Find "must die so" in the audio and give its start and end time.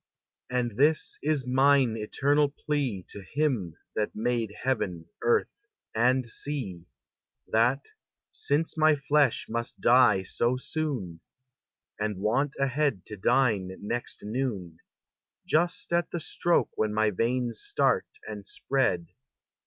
9.47-10.57